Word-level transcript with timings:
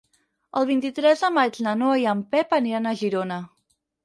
El 0.61 0.65
vint-i-tres 0.69 1.21
de 1.25 1.29
maig 1.35 1.59
na 1.67 1.75
Noa 1.83 1.99
i 2.05 2.09
en 2.15 2.25
Pep 2.33 2.57
aniran 2.59 2.89
a 2.89 2.97
Girona. 3.05 3.39